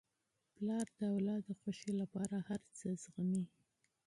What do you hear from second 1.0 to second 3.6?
اولاد د خوښۍ لپاره هر څه زغمي.